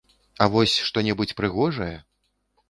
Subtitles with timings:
[0.45, 1.93] А вось што-небудзь прыгожае!